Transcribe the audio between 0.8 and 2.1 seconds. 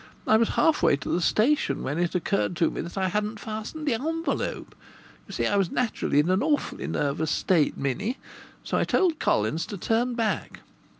way to the station when